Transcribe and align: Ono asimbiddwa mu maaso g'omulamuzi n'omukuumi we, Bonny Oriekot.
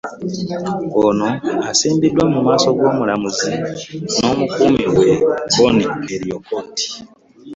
Ono 1.05 1.27
asimbiddwa 1.69 2.23
mu 2.33 2.39
maaso 2.45 2.69
g'omulamuzi 2.77 3.53
n'omukuumi 4.19 4.83
we, 4.95 5.07
Bonny 5.53 5.83
Oriekot. 5.93 6.75